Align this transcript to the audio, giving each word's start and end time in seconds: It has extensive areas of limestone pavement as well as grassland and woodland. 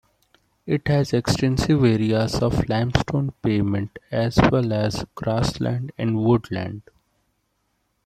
It 0.65 0.87
has 0.87 1.13
extensive 1.13 1.83
areas 1.83 2.41
of 2.41 2.67
limestone 2.67 3.33
pavement 3.43 3.99
as 4.09 4.39
well 4.51 4.73
as 4.73 5.05
grassland 5.13 5.91
and 5.95 6.17
woodland. 6.17 6.81